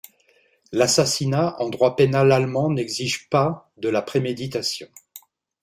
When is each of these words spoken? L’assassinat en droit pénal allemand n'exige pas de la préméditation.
L’assassinat 0.71 1.61
en 1.61 1.69
droit 1.69 1.95
pénal 1.95 2.31
allemand 2.31 2.71
n'exige 2.71 3.29
pas 3.29 3.69
de 3.77 3.87
la 3.87 4.01
préméditation. 4.01 4.87